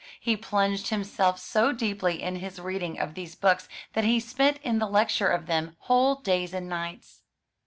He 0.19 0.35
plunged 0.35 0.87
himself 0.87 1.37
so 1.37 1.71
deeply 1.71 2.23
in 2.23 2.37
his 2.37 2.59
reading 2.59 2.97
of 2.97 3.13
these 3.13 3.35
books 3.35 3.69
that 3.93 4.03
he 4.03 4.19
spent 4.19 4.57
in 4.63 4.79
the 4.79 4.87
lecture 4.87 5.27
of 5.27 5.45
them 5.45 5.75
whole 5.81 6.15
days 6.15 6.55
and 6.55 6.67
nights. 6.67 7.21